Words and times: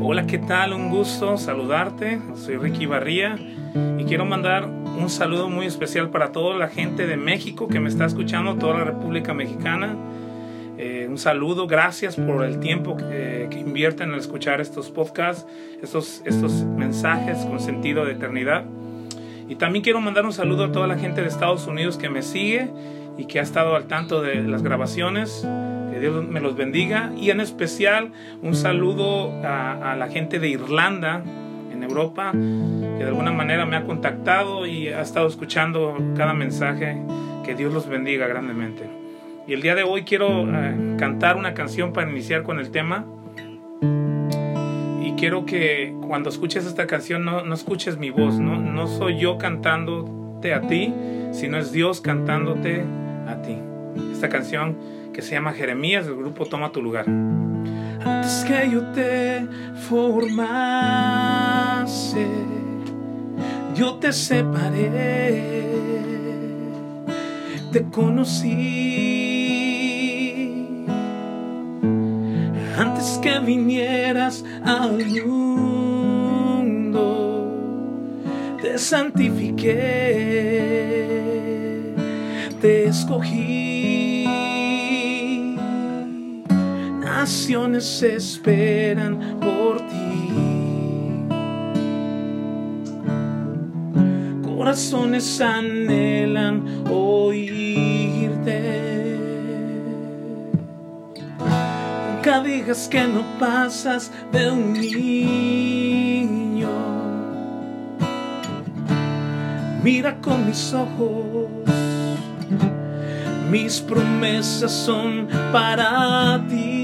Hola, 0.00 0.26
¿qué 0.28 0.38
tal? 0.38 0.74
Un 0.74 0.90
gusto 0.90 1.36
saludarte. 1.36 2.20
Soy 2.36 2.56
Ricky 2.56 2.86
Barría 2.86 3.36
y 3.98 4.04
quiero 4.04 4.24
mandar 4.24 4.64
un 4.64 5.10
saludo 5.10 5.50
muy 5.50 5.66
especial 5.66 6.10
para 6.10 6.30
toda 6.30 6.56
la 6.56 6.68
gente 6.68 7.06
de 7.06 7.16
México 7.16 7.66
que 7.66 7.80
me 7.80 7.88
está 7.88 8.04
escuchando, 8.04 8.54
toda 8.54 8.78
la 8.78 8.84
República 8.84 9.34
Mexicana. 9.34 9.96
Eh, 10.78 11.08
un 11.10 11.18
saludo, 11.18 11.66
gracias 11.66 12.14
por 12.14 12.44
el 12.44 12.60
tiempo 12.60 12.96
que, 12.96 13.48
que 13.50 13.58
invierten 13.58 14.12
en 14.12 14.20
escuchar 14.20 14.60
estos 14.60 14.88
podcasts, 14.90 15.46
estos, 15.82 16.22
estos 16.24 16.52
mensajes 16.64 17.38
con 17.38 17.58
sentido 17.58 18.04
de 18.04 18.12
eternidad. 18.12 18.64
Y 19.48 19.56
también 19.56 19.82
quiero 19.82 20.00
mandar 20.00 20.24
un 20.24 20.32
saludo 20.32 20.66
a 20.66 20.72
toda 20.72 20.86
la 20.86 20.96
gente 20.96 21.22
de 21.22 21.26
Estados 21.26 21.66
Unidos 21.66 21.98
que 21.98 22.08
me 22.08 22.22
sigue 22.22 22.70
y 23.16 23.24
que 23.24 23.40
ha 23.40 23.42
estado 23.42 23.74
al 23.74 23.88
tanto 23.88 24.22
de 24.22 24.36
las 24.44 24.62
grabaciones. 24.62 25.44
Dios 25.98 26.26
me 26.26 26.40
los 26.40 26.56
bendiga. 26.56 27.12
Y 27.16 27.30
en 27.30 27.40
especial 27.40 28.12
un 28.42 28.54
saludo 28.54 29.32
a, 29.44 29.92
a 29.92 29.96
la 29.96 30.08
gente 30.08 30.38
de 30.38 30.48
Irlanda, 30.48 31.22
en 31.78 31.82
Europa, 31.82 32.32
que 32.32 33.04
de 33.04 33.04
alguna 33.04 33.32
manera 33.32 33.64
me 33.64 33.76
ha 33.76 33.84
contactado 33.84 34.66
y 34.66 34.88
ha 34.88 35.00
estado 35.00 35.26
escuchando 35.28 35.96
cada 36.16 36.34
mensaje. 36.34 37.00
Que 37.44 37.54
Dios 37.54 37.72
los 37.72 37.88
bendiga 37.88 38.26
grandemente. 38.26 38.84
Y 39.46 39.54
el 39.54 39.62
día 39.62 39.74
de 39.74 39.82
hoy 39.82 40.02
quiero 40.02 40.46
eh, 40.46 40.96
cantar 40.98 41.36
una 41.36 41.54
canción 41.54 41.94
para 41.94 42.10
iniciar 42.10 42.42
con 42.42 42.58
el 42.58 42.70
tema. 42.70 43.06
Y 45.02 45.12
quiero 45.12 45.46
que 45.46 45.94
cuando 46.06 46.28
escuches 46.28 46.66
esta 46.66 46.86
canción 46.86 47.24
no, 47.24 47.42
no 47.42 47.54
escuches 47.54 47.96
mi 47.96 48.10
voz, 48.10 48.38
¿no? 48.38 48.60
no 48.60 48.86
soy 48.86 49.18
yo 49.18 49.38
cantándote 49.38 50.52
a 50.52 50.60
ti, 50.60 50.92
sino 51.32 51.56
es 51.56 51.72
Dios 51.72 52.02
cantándote 52.02 52.84
a 53.26 53.40
ti. 53.40 53.56
Esta 54.12 54.28
canción 54.28 54.76
que 55.18 55.22
se 55.22 55.32
llama 55.32 55.52
Jeremías 55.52 56.06
del 56.06 56.14
grupo 56.14 56.46
Toma 56.46 56.70
tu 56.70 56.80
lugar. 56.80 57.04
Antes 57.08 58.44
que 58.46 58.70
yo 58.70 58.84
te 58.92 59.44
formase, 59.88 60.94
yo 63.74 63.96
te 63.96 64.12
separé, 64.12 65.42
te 67.72 67.82
conocí. 67.90 68.46
Antes 72.78 73.18
que 73.20 73.40
vinieras 73.40 74.44
al 74.64 75.04
mundo, 75.26 76.30
te 78.62 78.78
santifiqué, 78.78 79.74
te 82.60 82.84
escogí. 82.84 83.77
Naciones 87.18 88.00
esperan 88.04 89.18
por 89.40 89.78
ti. 89.88 90.30
Corazones 94.46 95.40
anhelan 95.40 96.62
oírte. 96.88 98.60
Nunca 102.14 102.40
digas 102.40 102.86
que 102.86 103.02
no 103.08 103.24
pasas 103.40 104.12
de 104.30 104.52
un 104.52 104.74
niño. 104.74 106.68
Mira 109.82 110.20
con 110.20 110.46
mis 110.46 110.72
ojos, 110.72 111.48
mis 113.50 113.80
promesas 113.80 114.70
son 114.70 115.26
para 115.50 116.46
ti. 116.48 116.77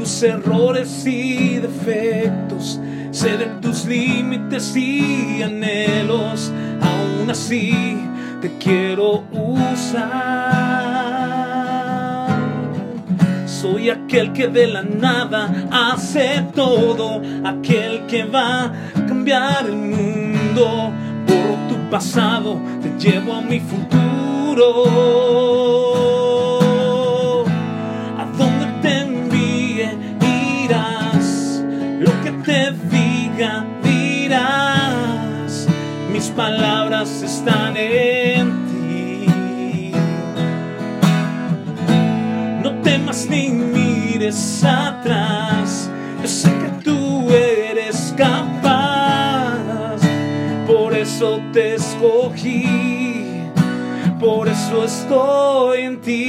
Tus 0.00 0.22
errores 0.22 1.06
y 1.06 1.58
defectos, 1.58 2.80
sé 3.10 3.36
de 3.36 3.44
tus 3.60 3.84
límites 3.84 4.74
y 4.74 5.42
anhelos, 5.42 6.50
aún 6.80 7.28
así 7.30 7.98
te 8.40 8.56
quiero 8.56 9.24
usar. 9.30 10.40
Soy 13.44 13.90
aquel 13.90 14.32
que 14.32 14.48
de 14.48 14.68
la 14.68 14.80
nada 14.80 15.52
hace 15.70 16.46
todo, 16.54 17.20
aquel 17.44 18.06
que 18.06 18.24
va 18.24 18.64
a 18.64 18.72
cambiar 19.06 19.66
el 19.66 19.76
mundo. 19.76 20.92
Por 21.26 21.68
tu 21.68 21.76
pasado 21.90 22.58
te 22.80 22.88
llevo 22.98 23.34
a 23.34 23.42
mi 23.42 23.60
futuro. 23.60 23.90
Estoy 54.90 55.82
en 55.82 56.00
ti. 56.00 56.26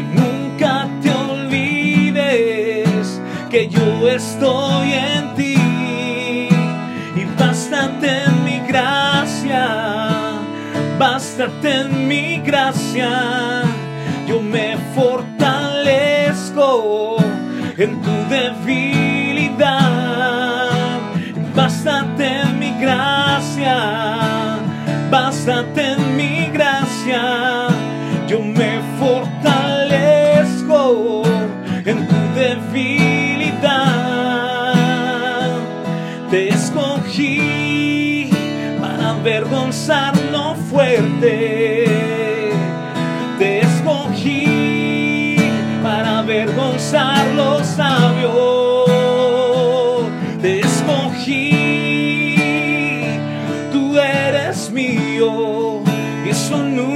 Y 0.00 0.02
nunca 0.18 0.88
te 1.02 1.10
olvides 1.10 3.20
que 3.50 3.68
yo 3.68 4.08
estoy 4.08 4.92
en 4.92 5.34
ti. 5.34 5.56
Y 7.20 7.22
bástate 7.38 8.08
en 8.26 8.44
mi 8.44 8.58
gracia, 8.70 9.64
bástate 10.98 11.70
en 11.82 12.08
mi 12.08 12.38
gracia. 12.48 13.10
Yo 14.28 14.40
me 14.40 14.76
fortalezco 14.94 16.66
en 17.78 18.02
tu 18.02 18.14
debilidad. 18.28 19.01
Bástate 25.44 25.92
en 25.92 26.16
mi 26.16 26.50
gracia. 26.52 27.66
Yo 28.28 28.40
me 28.40 28.80
fortalezco 28.98 29.51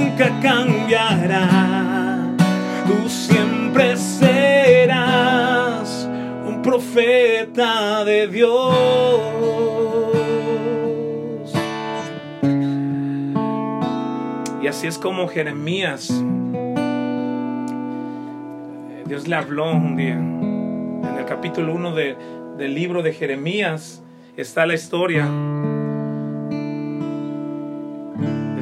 nunca 0.07 0.39
cambiará. 0.41 2.27
Tú 2.85 3.09
siempre 3.09 3.97
serás 3.97 5.29
un 6.45 6.61
profeta 6.61 8.05
de 8.05 8.27
Dios. 8.27 8.73
Y 14.61 14.67
así 14.67 14.87
es 14.87 14.97
como 14.97 15.27
Jeremías, 15.27 16.09
eh, 18.89 19.03
Dios 19.05 19.27
le 19.27 19.35
habló 19.35 19.71
un 19.71 19.95
día. 19.95 20.13
En 20.15 21.15
el 21.17 21.25
capítulo 21.25 21.73
1 21.73 21.95
de, 21.95 22.15
del 22.57 22.73
libro 22.73 23.03
de 23.03 23.13
Jeremías 23.13 24.01
está 24.35 24.65
la 24.65 24.73
historia. 24.73 25.29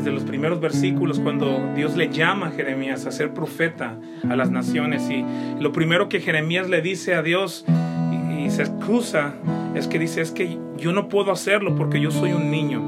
Desde 0.06 0.20
los 0.20 0.26
primeros 0.26 0.62
versículos 0.62 1.20
cuando 1.20 1.74
Dios 1.76 1.96
le 1.96 2.10
llama 2.10 2.50
a 2.50 2.52
Jeremías 2.52 3.08
a 3.08 3.12
ser 3.12 3.34
profeta 3.34 3.98
a 4.30 4.36
las 4.36 4.52
naciones 4.52 5.10
y 5.10 5.26
lo 5.60 5.72
primero 5.72 6.10
que 6.10 6.20
Jeremías 6.20 6.70
le 6.70 6.84
dice 6.84 7.16
a 7.16 7.24
Dios 7.24 7.66
y, 8.40 8.52
se 8.52 8.62
excusa 8.62 9.34
es 9.74 9.88
que 9.88 9.98
dice 9.98 10.22
es 10.22 10.30
que 10.30 10.60
yo 10.78 10.92
no 10.92 11.10
puedo 11.10 11.32
hacerlo 11.32 11.76
porque 11.76 12.00
yo 12.00 12.12
soy 12.12 12.34
un 12.34 12.52
niño. 12.52 12.84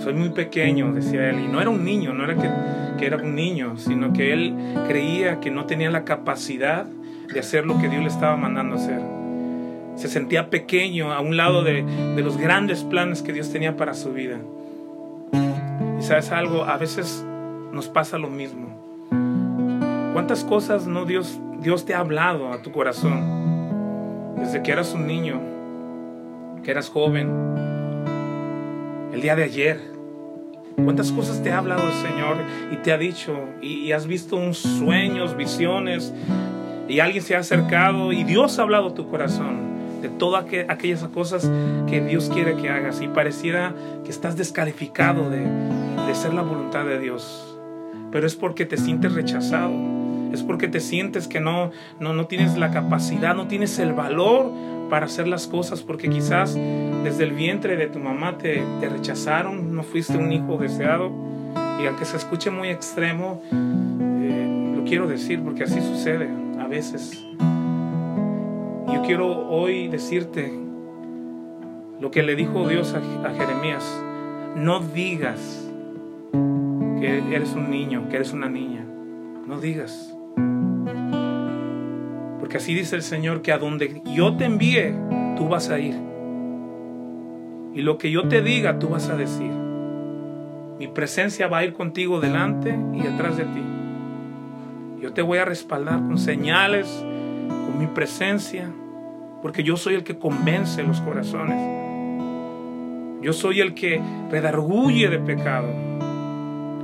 Soy 0.00 0.14
muy 0.14 0.30
pequeño, 0.30 0.92
decía 0.92 1.30
él, 1.30 1.38
y 1.38 1.46
no 1.46 1.60
era 1.60 1.70
un 1.70 1.84
niño, 1.84 2.12
no 2.12 2.24
era 2.24 2.34
que, 2.34 2.50
que 2.98 3.06
era 3.06 3.18
un 3.18 3.36
niño, 3.36 3.76
sino 3.76 4.12
que 4.12 4.32
él 4.32 4.56
creía 4.88 5.38
que 5.38 5.52
no 5.52 5.66
tenía 5.66 5.88
la 5.88 6.04
capacidad 6.04 6.84
de 7.32 7.38
hacer 7.38 7.64
lo 7.64 7.78
que 7.78 7.88
Dios 7.88 8.02
le 8.02 8.08
estaba 8.08 8.36
mandando 8.36 8.74
hacer. 8.74 9.00
Se 9.94 10.08
sentía 10.08 10.50
pequeño 10.50 11.12
a 11.12 11.20
un 11.20 11.36
lado 11.36 11.62
de, 11.62 11.84
de 11.84 12.22
los 12.22 12.38
grandes 12.38 12.82
planes 12.82 13.22
que 13.22 13.32
Dios 13.32 13.52
tenía 13.52 13.76
para 13.76 13.94
su 13.94 14.12
vida. 14.12 14.40
Y 16.06 16.08
sabes 16.08 16.30
algo, 16.30 16.62
a 16.62 16.76
veces 16.76 17.26
nos 17.72 17.88
pasa 17.88 18.16
lo 18.16 18.28
mismo. 18.28 19.08
¿Cuántas 20.12 20.44
cosas 20.44 20.86
no 20.86 21.04
Dios, 21.04 21.40
Dios 21.58 21.84
te 21.84 21.94
ha 21.94 21.98
hablado 21.98 22.52
a 22.52 22.62
tu 22.62 22.70
corazón 22.70 24.36
desde 24.38 24.62
que 24.62 24.70
eras 24.70 24.94
un 24.94 25.08
niño, 25.08 25.40
que 26.62 26.70
eras 26.70 26.90
joven, 26.90 27.28
el 29.12 29.20
día 29.20 29.34
de 29.34 29.42
ayer? 29.42 29.80
¿Cuántas 30.76 31.10
cosas 31.10 31.42
te 31.42 31.50
ha 31.50 31.58
hablado 31.58 31.82
el 31.82 31.94
Señor 31.94 32.36
y 32.70 32.76
te 32.76 32.92
ha 32.92 32.98
dicho 32.98 33.36
y, 33.60 33.90
has 33.90 34.06
visto 34.06 34.36
unos 34.36 34.58
sueños, 34.58 35.36
visiones 35.36 36.14
y 36.86 37.00
alguien 37.00 37.24
se 37.24 37.34
ha 37.34 37.40
acercado 37.40 38.12
y 38.12 38.22
Dios 38.22 38.60
ha 38.60 38.62
hablado 38.62 38.90
a 38.90 38.94
tu 38.94 39.08
corazón 39.08 40.00
de 40.02 40.08
todas 40.08 40.44
aquellas 40.68 41.02
cosas 41.08 41.50
que 41.88 42.00
Dios 42.00 42.30
quiere 42.32 42.54
que 42.54 42.70
hagas 42.70 43.00
y 43.00 43.08
pareciera 43.08 43.74
que 44.04 44.10
estás 44.12 44.36
descalificado 44.36 45.30
de, 45.30 45.42
de 46.16 46.22
ser 46.22 46.34
la 46.34 46.42
voluntad 46.42 46.84
de 46.86 46.98
Dios. 46.98 47.58
Pero 48.10 48.26
es 48.26 48.36
porque 48.36 48.64
te 48.64 48.78
sientes 48.78 49.12
rechazado, 49.12 49.72
es 50.32 50.42
porque 50.42 50.66
te 50.66 50.80
sientes 50.80 51.28
que 51.28 51.40
no, 51.40 51.72
no, 52.00 52.14
no 52.14 52.26
tienes 52.26 52.56
la 52.56 52.70
capacidad, 52.70 53.34
no 53.34 53.48
tienes 53.48 53.78
el 53.78 53.92
valor 53.92 54.50
para 54.88 55.06
hacer 55.06 55.28
las 55.28 55.46
cosas, 55.46 55.82
porque 55.82 56.08
quizás 56.08 56.54
desde 57.04 57.24
el 57.24 57.32
vientre 57.32 57.76
de 57.76 57.88
tu 57.88 57.98
mamá 57.98 58.38
te, 58.38 58.64
rechazaron, 58.80 59.74
no 59.74 59.82
fuiste 59.82 60.16
un 60.16 60.32
hijo 60.32 60.56
deseado. 60.56 61.10
Y 61.82 61.86
aunque 61.86 62.06
se 62.06 62.16
escuche 62.16 62.50
muy 62.50 62.70
extremo, 62.70 63.42
eh, 63.52 64.74
lo 64.74 64.84
quiero 64.84 65.06
decir 65.06 65.42
porque 65.42 65.64
así 65.64 65.80
sucede 65.82 66.30
a 66.58 66.66
veces. 66.66 67.22
Yo 68.88 69.02
quiero 69.04 69.50
hoy 69.50 69.88
decirte 69.88 70.50
lo 72.00 72.10
que 72.10 72.22
le 72.22 72.36
dijo 72.36 72.66
Dios 72.66 72.94
a 72.94 73.34
Jeremías. 73.34 73.84
No 74.54 74.80
digas 74.80 75.65
que 77.00 77.34
eres 77.34 77.54
un 77.54 77.70
niño, 77.70 78.08
que 78.08 78.16
eres 78.16 78.32
una 78.32 78.48
niña. 78.48 78.84
No 79.46 79.60
digas. 79.60 80.14
Porque 82.40 82.56
así 82.56 82.74
dice 82.74 82.96
el 82.96 83.02
Señor 83.02 83.42
que 83.42 83.52
a 83.52 83.58
donde 83.58 84.02
yo 84.04 84.36
te 84.36 84.44
envíe, 84.44 84.94
tú 85.36 85.48
vas 85.48 85.70
a 85.70 85.78
ir. 85.78 85.94
Y 87.74 87.82
lo 87.82 87.98
que 87.98 88.10
yo 88.10 88.28
te 88.28 88.40
diga, 88.42 88.78
tú 88.78 88.88
vas 88.88 89.08
a 89.08 89.16
decir. 89.16 89.50
Mi 90.78 90.88
presencia 90.88 91.48
va 91.48 91.58
a 91.58 91.64
ir 91.64 91.72
contigo 91.72 92.20
delante 92.20 92.78
y 92.94 93.02
detrás 93.02 93.36
de 93.36 93.44
ti. 93.44 93.62
Yo 95.00 95.12
te 95.12 95.22
voy 95.22 95.38
a 95.38 95.44
respaldar 95.44 96.00
con 96.00 96.18
señales, 96.18 97.04
con 97.48 97.78
mi 97.78 97.86
presencia, 97.86 98.72
porque 99.42 99.62
yo 99.62 99.76
soy 99.76 99.94
el 99.94 100.04
que 100.04 100.18
convence 100.18 100.82
los 100.82 101.00
corazones. 101.00 101.60
Yo 103.22 103.32
soy 103.32 103.60
el 103.60 103.74
que 103.74 104.00
redarguye 104.30 105.08
de 105.08 105.18
pecado. 105.18 105.85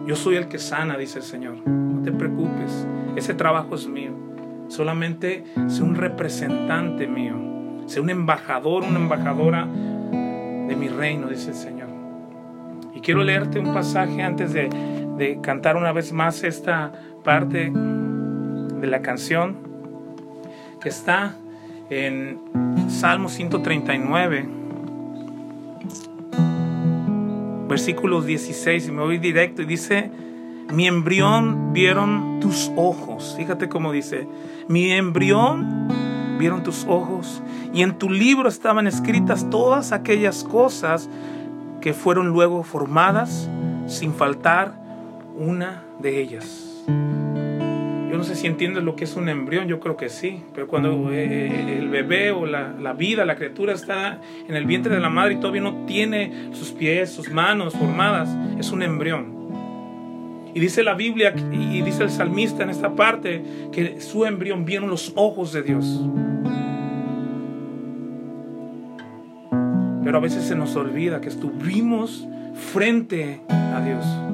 Yo 0.06 0.16
soy 0.16 0.36
el 0.36 0.48
que 0.48 0.58
sana, 0.58 0.96
dice 0.96 1.18
el 1.20 1.24
Señor. 1.24 1.56
No 1.66 2.02
te 2.02 2.12
preocupes, 2.12 2.86
ese 3.16 3.34
trabajo 3.34 3.74
es 3.74 3.86
mío. 3.86 4.12
Solamente 4.68 5.44
sé 5.68 5.82
un 5.82 5.94
representante 5.94 7.06
mío. 7.06 7.36
Sé 7.86 8.00
un 8.00 8.10
embajador, 8.10 8.84
una 8.84 8.98
embajadora 8.98 9.66
de 9.66 10.76
mi 10.76 10.88
reino, 10.88 11.28
dice 11.28 11.50
el 11.50 11.56
Señor. 11.56 11.88
Y 12.94 13.00
quiero 13.00 13.22
leerte 13.22 13.58
un 13.58 13.72
pasaje 13.72 14.22
antes 14.22 14.52
de, 14.52 14.68
de 15.18 15.40
cantar 15.40 15.76
una 15.76 15.92
vez 15.92 16.12
más 16.12 16.42
esta 16.42 16.92
parte 17.22 17.70
de 17.70 18.86
la 18.86 19.02
canción 19.02 19.56
que 20.80 20.88
está 20.88 21.36
en 21.90 22.40
Salmo 22.88 23.28
139, 23.28 24.48
versículos 27.72 28.26
16, 28.26 28.88
y 28.88 28.92
me 28.92 29.00
voy 29.00 29.16
directo 29.16 29.62
y 29.62 29.64
dice, 29.64 30.10
mi 30.70 30.86
embrión 30.86 31.72
vieron 31.72 32.38
tus 32.38 32.70
ojos. 32.76 33.32
Fíjate 33.38 33.70
cómo 33.70 33.92
dice, 33.92 34.28
mi 34.68 34.92
embrión 34.92 35.88
vieron 36.38 36.62
tus 36.62 36.84
ojos 36.86 37.42
y 37.72 37.80
en 37.80 37.96
tu 37.96 38.10
libro 38.10 38.50
estaban 38.50 38.86
escritas 38.86 39.48
todas 39.48 39.92
aquellas 39.92 40.44
cosas 40.44 41.08
que 41.80 41.94
fueron 41.94 42.28
luego 42.28 42.62
formadas 42.62 43.48
sin 43.86 44.12
faltar 44.12 44.74
una 45.38 45.82
de 45.98 46.20
ellas. 46.20 46.84
No 48.22 48.28
sé 48.28 48.36
si 48.36 48.46
entiendes 48.46 48.84
lo 48.84 48.94
que 48.94 49.02
es 49.02 49.16
un 49.16 49.28
embrión, 49.28 49.66
yo 49.66 49.80
creo 49.80 49.96
que 49.96 50.08
sí, 50.08 50.44
pero 50.54 50.68
cuando 50.68 51.10
eh, 51.10 51.24
eh, 51.24 51.78
el 51.80 51.88
bebé 51.88 52.30
o 52.30 52.46
la, 52.46 52.72
la, 52.72 52.92
vida, 52.92 53.24
la 53.24 53.34
criatura 53.34 53.72
está 53.72 54.20
en 54.48 54.54
el 54.54 54.64
vientre 54.64 54.94
de 54.94 55.00
la 55.00 55.10
madre 55.10 55.34
y 55.34 55.36
todavía 55.38 55.62
no 55.62 55.86
tiene 55.86 56.50
sus 56.52 56.70
pies, 56.70 57.10
sus 57.10 57.32
manos 57.32 57.74
formadas, 57.74 58.28
es 58.60 58.70
un 58.70 58.84
embrión. 58.84 60.52
Y 60.54 60.60
dice 60.60 60.84
la 60.84 60.94
Biblia 60.94 61.34
y 61.50 61.82
dice 61.82 62.04
el 62.04 62.10
salmista 62.10 62.62
en 62.62 62.70
esta 62.70 62.94
parte 62.94 63.42
que 63.72 64.00
su 64.00 64.24
embrión 64.24 64.64
vieron 64.64 64.88
los 64.88 65.12
ojos 65.16 65.52
de 65.52 65.62
Dios. 65.64 66.00
Pero 70.04 70.16
a 70.16 70.20
veces 70.20 70.44
se 70.44 70.54
nos 70.54 70.76
olvida 70.76 71.20
que 71.20 71.28
estuvimos 71.28 72.28
frente 72.54 73.40
a 73.48 73.80
Dios. 73.84 74.31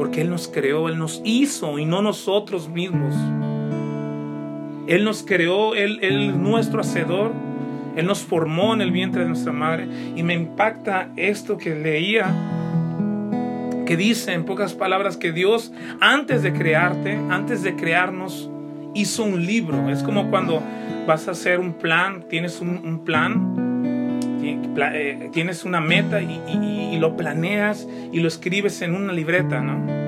Porque 0.00 0.22
Él 0.22 0.30
nos 0.30 0.48
creó, 0.48 0.88
Él 0.88 0.96
nos 0.96 1.20
hizo 1.26 1.78
y 1.78 1.84
no 1.84 2.00
nosotros 2.00 2.70
mismos. 2.70 3.14
Él 4.86 5.04
nos 5.04 5.22
creó, 5.22 5.74
Él, 5.74 5.98
es 6.00 6.34
nuestro 6.34 6.80
hacedor. 6.80 7.32
Él 7.96 8.06
nos 8.06 8.20
formó 8.20 8.72
en 8.72 8.80
el 8.80 8.92
vientre 8.92 9.24
de 9.24 9.28
nuestra 9.28 9.52
madre. 9.52 9.86
Y 10.16 10.22
me 10.22 10.32
impacta 10.32 11.10
esto 11.16 11.58
que 11.58 11.74
leía 11.74 12.34
que 13.84 13.98
dice 13.98 14.32
en 14.32 14.46
pocas 14.46 14.72
palabras 14.72 15.18
que 15.18 15.32
Dios 15.32 15.70
antes 16.00 16.42
de 16.42 16.54
crearte, 16.54 17.20
antes 17.28 17.62
de 17.62 17.76
crearnos, 17.76 18.50
hizo 18.94 19.22
un 19.22 19.44
libro. 19.44 19.90
Es 19.90 20.02
como 20.02 20.30
cuando 20.30 20.62
vas 21.06 21.28
a 21.28 21.32
hacer 21.32 21.60
un 21.60 21.74
plan, 21.74 22.24
tienes 22.26 22.62
un, 22.62 23.04
plan, 23.04 23.69
eh, 24.92 25.30
tienes 25.32 25.64
una 25.64 25.80
meta 25.80 26.20
y, 26.22 26.98
lo 26.98 27.16
planeas 27.16 27.88
y 28.12 28.20
lo 28.20 28.28
escribes 28.28 28.82
en 28.82 28.94
una 28.94 29.12
libreta, 29.14 29.60
¿no? 29.60 30.00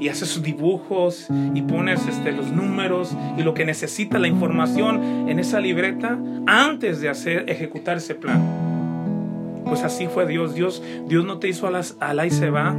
Y 0.00 0.08
haces 0.08 0.28
sus 0.28 0.42
dibujos 0.42 1.28
y 1.54 1.62
pones 1.62 2.08
este, 2.08 2.32
los 2.32 2.50
números 2.50 3.16
y 3.38 3.42
lo 3.42 3.54
que 3.54 3.64
necesita 3.64 4.18
la 4.18 4.26
información 4.26 5.28
en 5.28 5.38
esa 5.38 5.60
libreta 5.60 6.18
antes 6.46 7.00
de 7.00 7.08
hacer, 7.08 7.44
ejecutar 7.48 7.98
ese 7.98 8.16
plan. 8.16 8.42
Pues 9.64 9.82
así 9.84 10.08
fue 10.08 10.26
Dios. 10.26 10.54
Dios, 10.54 10.82
Dios 11.06 11.24
no 11.24 11.38
te 11.38 11.48
hizo 11.48 11.68
a, 11.68 11.70
las, 11.70 11.96
a 12.00 12.14
la 12.14 12.26
y 12.26 12.30
se 12.30 12.50
va. 12.50 12.74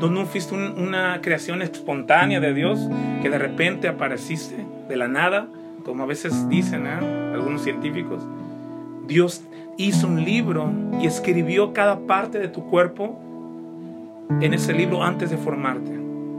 Tú 0.00 0.10
no 0.10 0.26
fuiste 0.26 0.54
una 0.54 1.20
creación 1.22 1.62
espontánea 1.62 2.40
de 2.40 2.52
Dios 2.52 2.80
que 3.22 3.30
de 3.30 3.38
repente 3.38 3.88
apareciste 3.88 4.66
de 4.88 4.96
la 4.96 5.08
nada, 5.08 5.48
como 5.84 6.02
a 6.02 6.06
veces 6.06 6.48
dicen 6.48 6.86
¿eh? 6.86 7.32
algunos 7.32 7.62
científicos. 7.62 8.22
Dios 9.06 9.42
hizo 9.76 10.06
un 10.06 10.24
libro 10.24 10.70
y 11.00 11.06
escribió 11.06 11.72
cada 11.72 12.00
parte 12.06 12.38
de 12.38 12.48
tu 12.48 12.64
cuerpo 12.64 13.18
en 14.40 14.54
ese 14.54 14.72
libro 14.72 15.02
antes 15.02 15.30
de 15.30 15.36
formarte. 15.36 15.92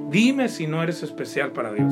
Dime 0.10 0.50
si 0.50 0.68
no 0.68 0.82
eres 0.82 1.04
especial 1.04 1.52
para 1.52 1.74
Dios. 1.74 1.92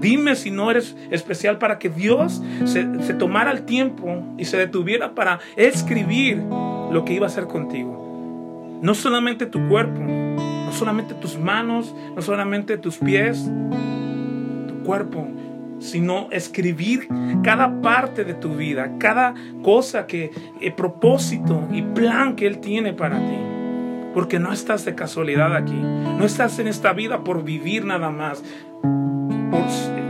Dime 0.00 0.36
si 0.36 0.50
no 0.50 0.70
eres 0.70 0.96
especial 1.10 1.58
para 1.58 1.78
que 1.78 1.88
Dios 1.88 2.42
se, 2.64 2.84
tomara 3.14 3.50
el 3.50 3.62
tiempo 3.62 4.22
y 4.36 4.44
se 4.44 4.56
detuviera 4.56 5.14
para 5.14 5.40
escribir 5.56 6.36
lo 6.38 7.04
que 7.04 7.14
iba 7.14 7.26
a 7.26 7.28
hacer 7.28 7.46
contigo. 7.46 8.78
No 8.82 8.94
solamente 8.94 9.46
tu 9.46 9.68
cuerpo, 9.68 10.00
no 10.00 10.72
solamente 10.72 11.14
tus 11.14 11.38
manos, 11.38 11.94
no 12.14 12.20
solamente 12.20 12.76
tus 12.76 12.98
pies, 12.98 13.50
tu 14.68 14.82
cuerpo, 14.84 15.26
sino 15.78 16.28
escribir 16.30 17.08
cada 17.42 17.80
parte 17.80 18.24
de 18.24 18.34
tu 18.34 18.54
vida, 18.54 18.92
cada 18.98 19.34
cosa 19.62 20.06
que, 20.06 20.30
el 20.60 20.68
eh, 20.68 20.72
propósito 20.72 21.68
y 21.72 21.82
plan 21.82 22.36
que 22.36 22.46
Él 22.46 22.58
tiene 22.58 22.92
para 22.92 23.18
ti. 23.18 23.38
Porque 24.14 24.38
no 24.38 24.52
estás 24.52 24.84
de 24.84 24.94
casualidad 24.94 25.54
aquí, 25.54 25.74
no 25.74 26.24
estás 26.24 26.58
en 26.58 26.68
esta 26.68 26.92
vida 26.92 27.22
por 27.22 27.44
vivir 27.44 27.84
nada 27.84 28.10
más 28.10 28.42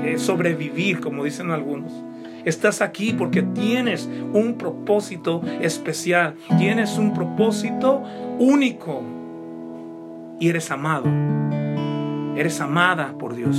eh, 0.04 0.18
sobrevivir, 0.18 1.00
como 1.00 1.25
dicen 1.25 1.50
algunos. 1.50 1.92
Estás 2.44 2.80
aquí 2.80 3.12
porque 3.12 3.42
tienes 3.42 4.08
un 4.32 4.56
propósito 4.56 5.42
especial, 5.61 6.37
tienes 6.58 6.96
un 6.96 7.12
propósito 7.12 8.04
único 8.38 9.02
y 10.38 10.49
eres 10.49 10.70
amado. 10.70 11.06
Eres 12.37 12.61
amada 12.61 13.14
por 13.18 13.35
Dios. 13.35 13.56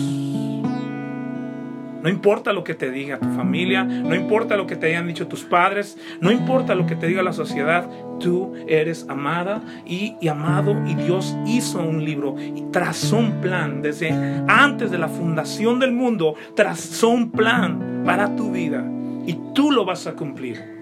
No 2.01 2.09
importa 2.09 2.53
lo 2.53 2.63
que 2.63 2.73
te 2.73 2.91
diga 2.91 3.19
tu 3.19 3.27
familia, 3.29 3.83
no 3.83 4.15
importa 4.15 4.55
lo 4.55 4.67
que 4.67 4.75
te 4.75 4.87
hayan 4.87 5.07
dicho 5.07 5.27
tus 5.27 5.43
padres, 5.43 5.97
no 6.21 6.31
importa 6.31 6.75
lo 6.75 6.85
que 6.85 6.95
te 6.95 7.07
diga 7.07 7.23
la 7.23 7.33
sociedad, 7.33 7.89
tú 8.19 8.53
eres 8.67 9.05
amada 9.09 9.61
y, 9.85 10.15
amado 10.27 10.75
y 10.85 10.95
Dios 10.95 11.35
hizo 11.45 11.79
un 11.79 12.03
libro 12.05 12.35
y 12.39 12.63
trazó 12.71 13.17
un 13.17 13.41
plan 13.41 13.81
desde 13.81 14.11
antes 14.47 14.91
de 14.91 14.97
la 14.97 15.07
fundación 15.07 15.79
del 15.79 15.91
mundo, 15.91 16.35
trazó 16.55 17.09
un 17.09 17.31
plan 17.31 18.03
para 18.05 18.35
tu 18.35 18.51
vida 18.51 18.85
y 19.25 19.37
tú 19.53 19.71
lo 19.71 19.85
vas 19.85 20.07
a 20.07 20.13
cumplir. 20.13 20.77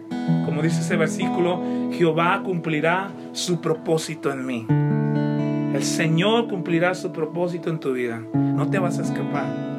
Como 0.45 0.61
dice 0.61 0.81
ese 0.81 0.97
versículo, 0.97 1.61
Jehová 1.91 2.41
cumplirá 2.43 3.09
su 3.31 3.61
propósito 3.61 4.31
en 4.31 4.45
mí. 4.45 4.65
El 5.75 5.83
Señor 5.83 6.47
cumplirá 6.47 6.95
su 6.95 7.11
propósito 7.11 7.69
en 7.69 7.79
tu 7.79 7.93
vida. 7.93 8.21
No 8.33 8.69
te 8.69 8.79
vas 8.79 8.97
a 8.99 9.01
escapar. 9.01 9.74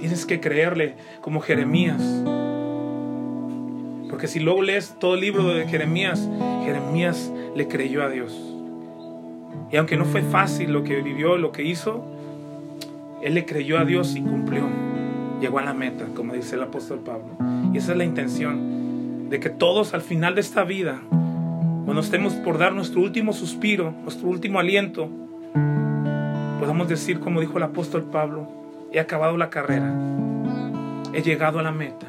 Tienes 0.00 0.24
que 0.24 0.40
creerle 0.40 0.94
como 1.20 1.40
Jeremías. 1.40 2.02
Porque 4.08 4.28
si 4.28 4.40
luego 4.40 4.62
lees 4.62 4.96
todo 4.98 5.14
el 5.14 5.20
libro 5.20 5.46
de 5.52 5.68
Jeremías, 5.68 6.26
Jeremías 6.64 7.30
le 7.54 7.68
creyó 7.68 8.02
a 8.02 8.08
Dios. 8.08 8.34
Y 9.70 9.76
aunque 9.76 9.98
no 9.98 10.06
fue 10.06 10.22
fácil 10.22 10.72
lo 10.72 10.84
que 10.84 11.02
vivió, 11.02 11.36
lo 11.36 11.52
que 11.52 11.64
hizo, 11.64 12.02
él 13.22 13.34
le 13.34 13.44
creyó 13.44 13.78
a 13.78 13.84
Dios 13.84 14.16
y 14.16 14.22
cumplió. 14.22 14.66
Llegó 15.38 15.58
a 15.58 15.62
la 15.62 15.74
meta, 15.74 16.06
como 16.14 16.32
dice 16.32 16.56
el 16.56 16.62
apóstol 16.62 17.00
Pablo. 17.00 17.36
Y 17.74 17.76
esa 17.76 17.92
es 17.92 17.98
la 17.98 18.04
intención, 18.04 19.28
de 19.28 19.38
que 19.38 19.50
todos 19.50 19.92
al 19.92 20.00
final 20.00 20.34
de 20.34 20.40
esta 20.40 20.64
vida, 20.64 21.02
cuando 21.84 22.00
estemos 22.00 22.32
por 22.34 22.56
dar 22.56 22.72
nuestro 22.72 23.02
último 23.02 23.34
suspiro, 23.34 23.92
nuestro 24.02 24.28
último 24.28 24.58
aliento, 24.58 25.10
podamos 26.58 26.88
decir, 26.88 27.20
como 27.20 27.40
dijo 27.40 27.58
el 27.58 27.64
apóstol 27.64 28.04
Pablo, 28.04 28.60
he 28.92 29.00
acabado 29.00 29.36
la 29.36 29.50
carrera, 29.50 29.92
he 31.12 31.22
llegado 31.22 31.58
a 31.58 31.62
la 31.62 31.72
meta, 31.72 32.06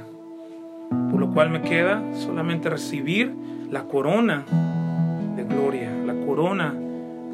por 1.09 1.19
lo 1.19 1.31
cual 1.31 1.49
me 1.49 1.61
queda 1.61 2.01
solamente 2.13 2.69
recibir 2.69 3.33
la 3.69 3.83
corona 3.83 4.45
de 5.35 5.43
gloria, 5.43 5.91
la 6.05 6.13
corona 6.25 6.73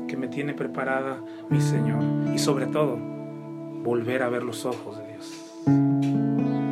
que 0.08 0.18
me 0.18 0.27
tiene 0.27 0.54
preparada 0.54 1.20
mi 1.50 1.62
Señor. 1.62 2.04
Y 2.34 2.39
sobre 2.39 2.68
todo, 2.68 2.98
volver 3.84 4.24
a 4.24 4.30
ver 4.30 4.44
los 4.44 4.66
ojos 4.66 4.98
de 4.98 5.08
Dios, 5.08 5.54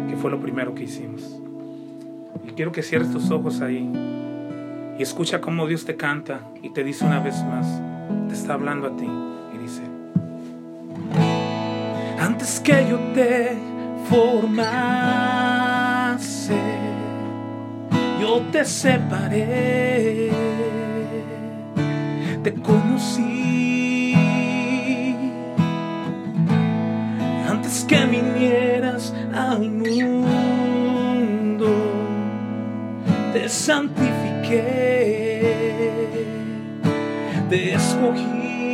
que 0.10 0.18
fue 0.18 0.32
lo 0.32 0.40
primero 0.40 0.76
que 0.76 0.84
hicimos. 0.84 1.40
Y 2.46 2.52
quiero 2.52 2.72
que 2.72 2.84
cierres 2.84 3.12
tus 3.12 3.32
ojos 3.32 3.62
ahí 3.62 3.90
y 4.98 5.02
escucha 5.02 5.42
cómo 5.42 5.68
Dios 5.68 5.86
te 5.86 5.96
canta 5.96 6.42
y 6.62 6.70
te 6.70 6.84
dice 6.84 7.06
una 7.06 7.20
vez 7.20 7.44
más, 7.44 7.82
te 8.28 8.34
está 8.34 8.54
hablando 8.54 8.88
a 8.88 8.96
ti 8.96 9.08
y 9.54 9.58
dice, 9.58 9.82
antes 12.26 12.60
que 12.60 12.88
yo 12.90 12.98
te 13.14 13.56
formase, 14.10 14.56
yo 18.20 18.42
te 18.52 18.66
separé, 18.66 20.32
te 22.44 22.54
conocí 22.54 23.36
que 27.88 28.06
vinieras 28.06 29.14
al 29.34 29.70
mundo, 29.70 31.68
te 33.34 33.48
santifiqué, 33.50 34.62
te 37.50 37.74
escogí. 37.74 38.65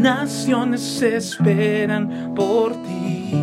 Naciones 0.00 1.02
esperan 1.02 2.32
por 2.34 2.72
ti. 2.72 3.34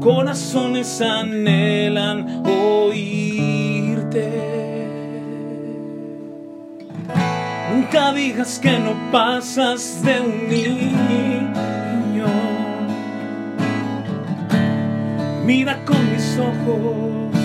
Corazones 0.00 1.00
anhelan 1.00 2.42
oírte. 2.44 4.28
Nunca 7.72 8.12
digas 8.12 8.58
que 8.58 8.76
no 8.80 8.92
pasas 9.12 10.02
de 10.02 10.20
un 10.20 10.48
niño. 10.48 12.26
Mira 15.44 15.84
con 15.84 16.10
mis 16.12 16.36
ojos, 16.38 17.36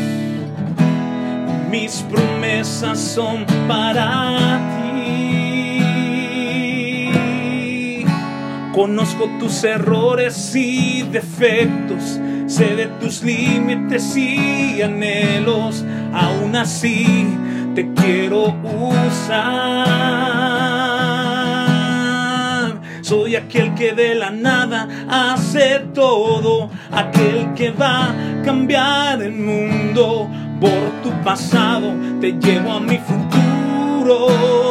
mis 1.70 2.02
promesas 2.10 2.98
son 2.98 3.46
para 3.68 4.58
ti. 4.58 4.83
Conozco 8.74 9.30
tus 9.40 9.64
errores 9.64 10.56
y 10.56 11.04
defectos, 11.04 12.20
sé 12.48 12.76
de 12.76 12.88
tus 13.00 13.22
límites 13.22 14.18
y 14.18 14.82
anhelos, 14.82 15.86
aún 16.12 16.56
así 16.56 17.28
te 17.76 17.94
quiero 17.94 18.56
usar. 18.74 19.84
Soy 23.02 23.36
aquel 23.36 23.76
que 23.76 23.94
de 23.94 24.16
la 24.16 24.32
nada 24.32 24.88
hace 25.08 25.82
todo, 25.94 26.72
aquel 26.92 27.54
que 27.54 27.70
va 27.70 28.10
a 28.10 28.16
cambiar 28.44 29.22
el 29.22 29.34
mundo. 29.34 30.28
Por 30.60 31.04
tu 31.04 31.12
pasado 31.24 31.94
te 32.20 32.32
llevo 32.40 32.72
a 32.72 32.80
mi 32.80 32.98
futuro. 32.98 34.63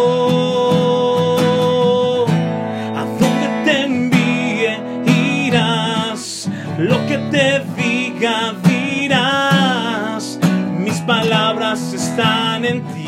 Dirás. 8.63 10.39
Mis 10.79 11.01
palabras 11.01 11.93
están 11.93 12.65
en 12.65 12.83
ti. 12.83 13.07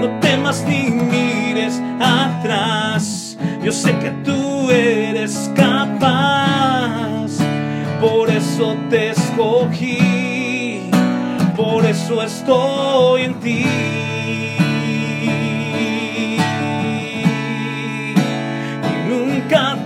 No 0.00 0.20
temas 0.20 0.64
ni 0.68 0.90
mires 0.90 1.80
atrás. 1.98 3.38
Yo 3.62 3.72
sé 3.72 3.96
que 3.98 4.10
tú 4.24 4.70
eres 4.70 5.50
capaz. 5.54 7.30
Por 8.00 8.30
eso 8.30 8.76
te 8.90 9.10
escogí. 9.10 10.90
Por 11.56 11.86
eso 11.86 12.22
estoy 12.22 13.22
en 13.22 13.34
ti. 13.40 13.66
Y 18.84 19.08
nunca 19.08 19.76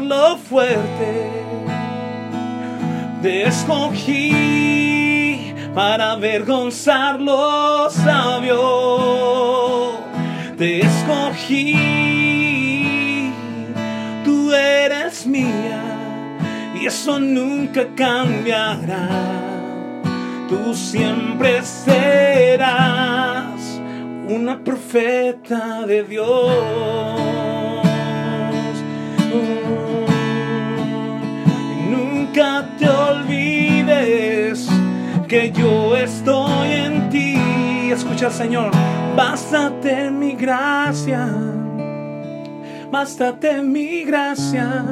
lo 0.00 0.36
fuerte. 0.38 1.30
Te 3.22 3.46
escogí 3.46 4.32
para 5.74 6.12
avergonzar 6.12 7.20
lo 7.20 7.90
sabio. 7.90 8.60
Te 10.56 10.80
escogí, 10.80 11.74
tú 14.24 14.52
eres 14.52 15.26
mía 15.26 15.82
y 16.80 16.86
eso 16.86 17.18
nunca 17.18 17.86
cambiará. 17.94 19.08
Tú 20.48 20.74
siempre 20.74 21.62
serás 21.62 23.02
una 24.28 24.62
profeta 24.62 25.86
de 25.86 26.02
Dios. 26.04 27.21
Nunca 32.34 32.64
te 32.78 32.88
olvides 32.88 34.66
que 35.28 35.52
yo 35.52 35.94
estoy 35.94 36.72
en 36.72 37.10
ti. 37.10 37.36
Escucha, 37.92 38.30
Señor, 38.30 38.70
bástate 39.14 40.10
mi 40.10 40.32
gracia, 40.32 41.28
bástate 42.90 43.62
mi 43.62 44.04
gracia. 44.04 44.82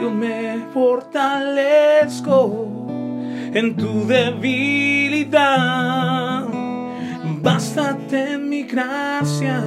Yo 0.00 0.12
me 0.12 0.66
fortalezco 0.72 2.68
en 3.52 3.74
tu 3.74 4.06
debilidad. 4.06 5.34
Bástate 7.42 8.38
mi 8.38 8.62
gracia, 8.62 9.64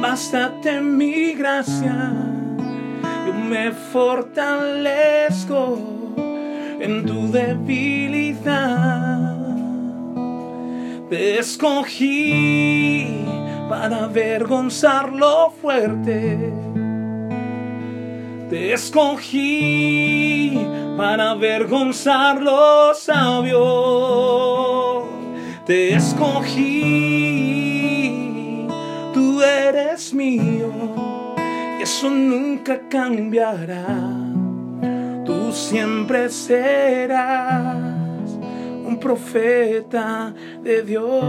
bástate 0.00 0.80
mi 0.80 1.34
gracia. 1.34 2.25
Me 3.48 3.70
fortalezco 3.70 5.78
en 6.80 7.06
tu 7.06 7.30
debilidad. 7.30 9.36
Te 11.08 11.38
escogí 11.38 13.24
para 13.68 14.02
avergonzar 14.04 15.12
lo 15.12 15.50
fuerte. 15.50 16.52
Te 18.50 18.72
escogí 18.72 20.58
para 20.96 21.30
avergonzar 21.30 22.42
lo 22.42 22.92
sabio. 22.94 25.04
Te 25.64 25.94
escogí, 25.94 26.66
tú 29.14 29.40
eres 29.42 30.12
mío. 30.14 31.15
Eso 31.86 32.10
nunca 32.10 32.80
cambiará. 32.88 33.86
Tú 35.24 35.52
siempre 35.52 36.28
serás 36.30 37.76
un 38.84 38.98
profeta 38.98 40.34
de 40.64 40.82
Dios. 40.82 41.24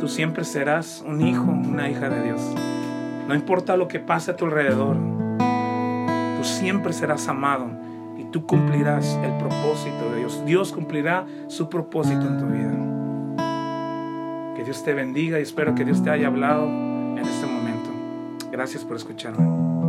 Tú 0.00 0.08
siempre 0.08 0.42
serás 0.42 1.04
un 1.06 1.20
hijo, 1.20 1.44
una 1.44 1.88
hija 1.88 2.08
de 2.08 2.24
Dios. 2.24 2.40
No 3.28 3.36
importa 3.36 3.76
lo 3.76 3.86
que 3.86 4.00
pase 4.00 4.32
a 4.32 4.36
tu 4.36 4.46
alrededor, 4.46 4.96
tú 6.36 6.42
siempre 6.42 6.92
serás 6.92 7.28
amado 7.28 7.70
y 8.18 8.24
tú 8.24 8.44
cumplirás 8.44 9.16
el 9.22 9.38
propósito 9.38 10.10
de 10.10 10.18
Dios. 10.18 10.44
Dios 10.44 10.72
cumplirá 10.72 11.26
su 11.46 11.68
propósito 11.68 12.26
en 12.26 12.38
tu 12.38 12.46
vida. 12.46 12.99
Dios 14.70 14.84
te 14.84 14.94
bendiga 14.94 15.40
y 15.40 15.42
espero 15.42 15.74
que 15.74 15.84
Dios 15.84 16.00
te 16.00 16.10
haya 16.10 16.28
hablado 16.28 16.64
en 16.68 17.18
este 17.18 17.44
momento. 17.44 17.90
Gracias 18.52 18.84
por 18.84 18.96
escucharme. 18.96 19.79